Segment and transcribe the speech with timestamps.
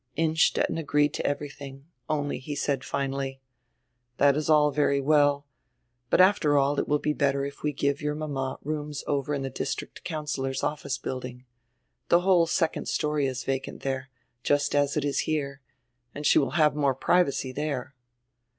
[0.15, 3.39] Innstetten agreed to everything, only he said finally:
[4.17, 5.45] "That is all very well.
[6.09, 9.43] But after all it will he hetter if we give your mama rooms over in
[9.43, 11.43] die district councillor's office huilding.
[12.09, 14.07] The whole second story is vacant diere,
[14.41, 15.61] just as it is here,
[16.15, 17.93] and she will have more privacy there."